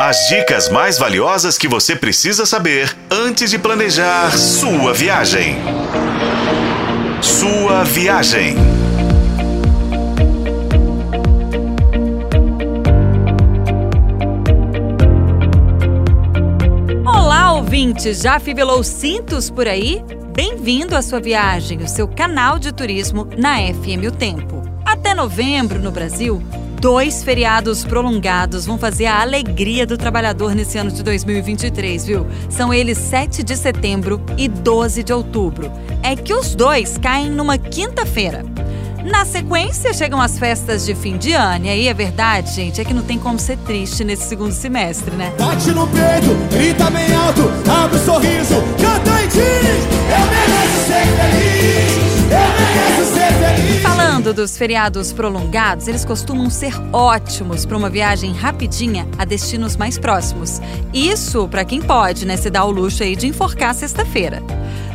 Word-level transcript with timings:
As 0.00 0.28
dicas 0.28 0.68
mais 0.68 0.96
valiosas 0.96 1.58
que 1.58 1.66
você 1.66 1.96
precisa 1.96 2.46
saber 2.46 2.96
antes 3.10 3.50
de 3.50 3.58
planejar 3.58 4.30
sua 4.30 4.94
viagem. 4.94 5.56
Sua 7.20 7.82
viagem. 7.82 8.54
Olá, 17.04 17.54
ouvintes! 17.54 18.22
Já 18.22 18.38
fivelou 18.38 18.84
cintos 18.84 19.50
por 19.50 19.66
aí? 19.66 20.00
Bem-vindo 20.32 20.94
à 20.94 21.02
sua 21.02 21.18
viagem, 21.18 21.82
o 21.82 21.88
seu 21.88 22.06
canal 22.06 22.60
de 22.60 22.70
turismo 22.70 23.28
na 23.36 23.56
FM 23.56 24.06
O 24.06 24.12
Tempo. 24.12 24.62
Até 24.86 25.12
novembro, 25.12 25.80
no 25.80 25.90
Brasil, 25.90 26.40
Dois 26.80 27.24
feriados 27.24 27.84
prolongados 27.84 28.64
vão 28.64 28.78
fazer 28.78 29.06
a 29.06 29.20
alegria 29.20 29.84
do 29.84 29.98
trabalhador 29.98 30.54
nesse 30.54 30.78
ano 30.78 30.92
de 30.92 31.02
2023, 31.02 32.06
viu? 32.06 32.26
São 32.48 32.72
eles 32.72 32.96
7 32.98 33.42
de 33.42 33.56
setembro 33.56 34.20
e 34.36 34.46
12 34.46 35.02
de 35.02 35.12
outubro. 35.12 35.72
É 36.04 36.14
que 36.14 36.32
os 36.32 36.54
dois 36.54 36.96
caem 36.96 37.30
numa 37.30 37.58
quinta-feira. 37.58 38.44
Na 39.04 39.24
sequência, 39.24 39.92
chegam 39.92 40.20
as 40.20 40.38
festas 40.38 40.84
de 40.84 40.94
fim 40.94 41.16
de 41.16 41.32
ano. 41.32 41.66
E 41.66 41.68
aí, 41.68 41.88
é 41.88 41.94
verdade, 41.94 42.52
gente, 42.52 42.80
é 42.80 42.84
que 42.84 42.92
não 42.92 43.02
tem 43.02 43.18
como 43.18 43.38
ser 43.38 43.56
triste 43.58 44.04
nesse 44.04 44.28
segundo 44.28 44.52
semestre, 44.52 45.14
né? 45.16 45.32
Bate 45.38 45.70
no 45.70 45.86
peito, 45.86 46.34
grita 46.52 46.90
bem 46.90 47.12
alto, 47.14 47.42
abre 47.70 47.96
o 47.96 48.04
sorriso, 48.04 48.47
dos 54.38 54.56
feriados 54.56 55.12
prolongados, 55.12 55.88
eles 55.88 56.04
costumam 56.04 56.48
ser 56.48 56.72
ótimos 56.92 57.66
para 57.66 57.76
uma 57.76 57.90
viagem 57.90 58.32
rapidinha 58.32 59.04
a 59.18 59.24
destinos 59.24 59.76
mais 59.76 59.98
próximos. 59.98 60.60
Isso 60.94 61.48
para 61.48 61.64
quem 61.64 61.82
pode, 61.82 62.24
né, 62.24 62.36
se 62.36 62.48
dar 62.48 62.64
o 62.64 62.70
luxo 62.70 63.02
aí 63.02 63.16
de 63.16 63.26
enforcar 63.26 63.74
sexta-feira. 63.74 64.40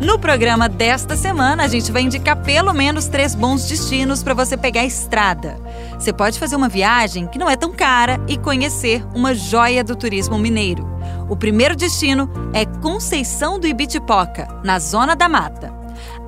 No 0.00 0.18
programa 0.18 0.68
desta 0.68 1.16
semana, 1.16 1.62
a 1.62 1.68
gente 1.68 1.92
vai 1.92 2.02
indicar 2.02 2.36
pelo 2.42 2.72
menos 2.72 3.06
três 3.06 3.32
bons 3.32 3.64
destinos 3.64 4.24
para 4.24 4.34
você 4.34 4.56
pegar 4.56 4.80
a 4.80 4.86
estrada. 4.86 5.56
Você 5.96 6.12
pode 6.12 6.36
fazer 6.36 6.56
uma 6.56 6.68
viagem 6.68 7.28
que 7.28 7.38
não 7.38 7.48
é 7.48 7.54
tão 7.54 7.72
cara 7.72 8.20
e 8.26 8.36
conhecer 8.36 9.06
uma 9.14 9.34
joia 9.34 9.84
do 9.84 9.94
turismo 9.94 10.36
mineiro. 10.36 10.84
O 11.28 11.36
primeiro 11.36 11.76
destino 11.76 12.28
é 12.52 12.64
Conceição 12.80 13.58
do 13.58 13.68
Ibitipoca, 13.68 14.48
na 14.64 14.80
Zona 14.80 15.14
da 15.14 15.28
Mata. 15.28 15.77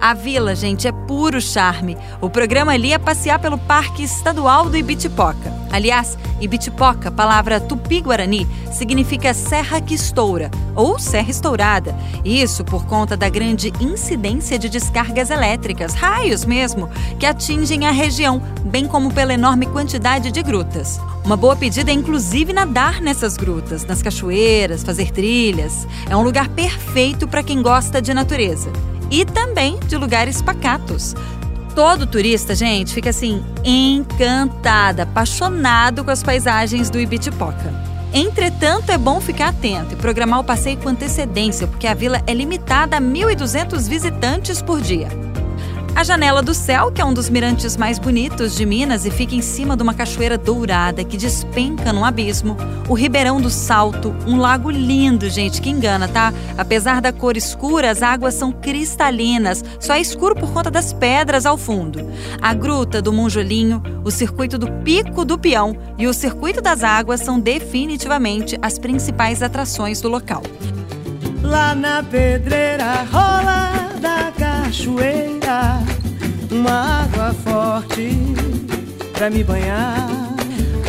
A 0.00 0.14
vila, 0.14 0.54
gente, 0.54 0.88
é 0.88 0.92
puro 0.92 1.42
charme. 1.42 1.94
O 2.22 2.30
programa 2.30 2.72
ali 2.72 2.90
é 2.90 2.98
passear 2.98 3.38
pelo 3.38 3.58
Parque 3.58 4.02
Estadual 4.02 4.70
do 4.70 4.76
Ibitipoca. 4.78 5.52
Aliás, 5.70 6.16
Ibitipoca, 6.40 7.10
palavra 7.10 7.60
tupi-guarani, 7.60 8.48
significa 8.72 9.34
serra 9.34 9.78
que 9.78 9.92
estoura 9.92 10.50
ou 10.74 10.98
serra 10.98 11.30
estourada. 11.30 11.94
Isso 12.24 12.64
por 12.64 12.86
conta 12.86 13.14
da 13.14 13.28
grande 13.28 13.70
incidência 13.78 14.58
de 14.58 14.70
descargas 14.70 15.28
elétricas, 15.28 15.92
raios 15.92 16.46
mesmo, 16.46 16.88
que 17.18 17.26
atingem 17.26 17.86
a 17.86 17.90
região, 17.90 18.40
bem 18.64 18.86
como 18.86 19.12
pela 19.12 19.34
enorme 19.34 19.66
quantidade 19.66 20.32
de 20.32 20.42
grutas. 20.42 20.98
Uma 21.26 21.36
boa 21.36 21.54
pedida 21.54 21.90
é 21.90 21.94
inclusive 21.94 22.54
nadar 22.54 23.02
nessas 23.02 23.36
grutas, 23.36 23.84
nas 23.84 24.00
cachoeiras, 24.00 24.82
fazer 24.82 25.10
trilhas. 25.10 25.86
É 26.08 26.16
um 26.16 26.22
lugar 26.22 26.48
perfeito 26.48 27.28
para 27.28 27.42
quem 27.42 27.60
gosta 27.60 28.00
de 28.00 28.14
natureza 28.14 28.72
e 29.10 29.24
também 29.24 29.78
de 29.80 29.96
lugares 29.96 30.40
pacatos. 30.40 31.14
Todo 31.74 32.06
turista, 32.06 32.54
gente, 32.54 32.92
fica 32.92 33.10
assim 33.10 33.42
encantada, 33.64 35.04
apaixonado 35.04 36.04
com 36.04 36.10
as 36.10 36.22
paisagens 36.22 36.90
do 36.90 36.98
Ibitipoca. 36.98 37.72
Entretanto, 38.12 38.90
é 38.90 38.98
bom 38.98 39.20
ficar 39.20 39.48
atento 39.48 39.94
e 39.94 39.96
programar 39.96 40.40
o 40.40 40.44
passeio 40.44 40.76
com 40.78 40.88
antecedência, 40.88 41.66
porque 41.66 41.86
a 41.86 41.94
vila 41.94 42.20
é 42.26 42.34
limitada 42.34 42.96
a 42.96 43.00
1.200 43.00 43.88
visitantes 43.88 44.60
por 44.60 44.80
dia. 44.80 45.29
A 45.94 46.04
Janela 46.04 46.40
do 46.40 46.54
Céu, 46.54 46.90
que 46.90 47.02
é 47.02 47.04
um 47.04 47.12
dos 47.12 47.28
mirantes 47.28 47.76
mais 47.76 47.98
bonitos 47.98 48.54
de 48.54 48.64
Minas 48.64 49.04
e 49.04 49.10
fica 49.10 49.34
em 49.34 49.42
cima 49.42 49.76
de 49.76 49.82
uma 49.82 49.92
cachoeira 49.92 50.38
dourada 50.38 51.04
que 51.04 51.16
despenca 51.16 51.92
num 51.92 52.04
abismo. 52.04 52.56
O 52.88 52.94
Ribeirão 52.94 53.40
do 53.40 53.50
Salto, 53.50 54.14
um 54.26 54.38
lago 54.38 54.70
lindo, 54.70 55.28
gente, 55.28 55.60
que 55.60 55.68
engana, 55.68 56.08
tá? 56.08 56.32
Apesar 56.56 57.02
da 57.02 57.12
cor 57.12 57.36
escura, 57.36 57.90
as 57.90 58.02
águas 58.02 58.34
são 58.34 58.50
cristalinas, 58.50 59.62
só 59.78 59.94
é 59.94 60.00
escuro 60.00 60.34
por 60.34 60.50
conta 60.52 60.70
das 60.70 60.92
pedras 60.92 61.44
ao 61.44 61.58
fundo. 61.58 62.08
A 62.40 62.54
Gruta 62.54 63.02
do 63.02 63.12
Monjolinho, 63.12 63.82
o 64.02 64.10
Circuito 64.10 64.56
do 64.56 64.70
Pico 64.82 65.24
do 65.24 65.38
Peão 65.38 65.76
e 65.98 66.06
o 66.06 66.14
Circuito 66.14 66.62
das 66.62 66.82
Águas 66.82 67.20
são 67.20 67.38
definitivamente 67.38 68.56
as 68.62 68.78
principais 68.78 69.42
atrações 69.42 70.00
do 70.00 70.08
local. 70.08 70.42
Lá 71.42 71.74
na 71.74 72.02
pedreira 72.02 73.04
rola 73.10 73.90
da 74.00 74.32
cachoeira 74.32 75.39
uma 76.50 77.02
água 77.02 77.32
forte 77.34 78.10
pra 79.12 79.30
me 79.30 79.42
banhar. 79.42 80.09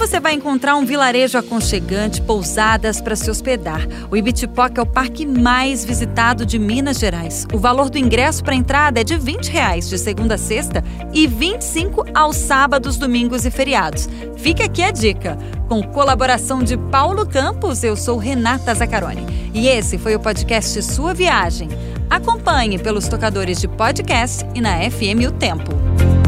Você 0.01 0.19
vai 0.19 0.33
encontrar 0.33 0.75
um 0.77 0.83
vilarejo 0.83 1.37
aconchegante, 1.37 2.23
pousadas 2.23 2.99
para 2.99 3.15
se 3.15 3.29
hospedar. 3.29 3.87
O 4.09 4.17
Ibitipoca 4.17 4.81
é 4.81 4.83
o 4.83 4.85
parque 4.85 5.27
mais 5.27 5.85
visitado 5.85 6.43
de 6.43 6.57
Minas 6.57 6.97
Gerais. 6.97 7.45
O 7.53 7.59
valor 7.59 7.87
do 7.87 7.99
ingresso 7.99 8.43
para 8.43 8.55
entrada 8.55 8.99
é 8.99 9.03
de 9.03 9.15
20 9.15 9.51
reais 9.51 9.87
de 9.87 9.99
segunda 9.99 10.33
a 10.33 10.37
sexta 10.39 10.83
e 11.13 11.27
R$ 11.27 11.35
25 11.35 12.05
aos 12.15 12.35
sábados, 12.35 12.97
domingos 12.97 13.45
e 13.45 13.51
feriados. 13.51 14.09
Fica 14.37 14.65
aqui 14.65 14.81
a 14.81 14.89
dica. 14.89 15.37
Com 15.69 15.83
colaboração 15.83 16.63
de 16.63 16.75
Paulo 16.77 17.23
Campos, 17.23 17.83
eu 17.83 17.95
sou 17.95 18.17
Renata 18.17 18.73
Zacaroni. 18.73 19.51
E 19.53 19.67
esse 19.67 19.99
foi 19.99 20.15
o 20.15 20.19
podcast 20.19 20.81
Sua 20.81 21.13
Viagem. 21.13 21.69
Acompanhe 22.09 22.79
pelos 22.79 23.07
tocadores 23.07 23.61
de 23.61 23.67
podcast 23.67 24.43
e 24.55 24.61
na 24.61 24.79
FM 24.89 25.27
O 25.27 25.31
Tempo. 25.31 26.20